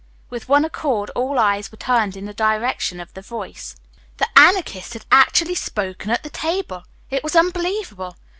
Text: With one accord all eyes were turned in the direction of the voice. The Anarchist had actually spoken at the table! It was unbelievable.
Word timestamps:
With 0.31 0.49
one 0.49 0.65
accord 0.65 1.11
all 1.11 1.37
eyes 1.37 1.71
were 1.71 1.77
turned 1.77 2.17
in 2.17 2.25
the 2.25 2.33
direction 2.33 2.99
of 2.99 3.13
the 3.13 3.21
voice. 3.21 3.75
The 4.17 4.27
Anarchist 4.35 4.93
had 4.93 5.05
actually 5.11 5.53
spoken 5.53 6.09
at 6.09 6.23
the 6.23 6.31
table! 6.31 6.85
It 7.11 7.21
was 7.23 7.35
unbelievable. 7.35 8.15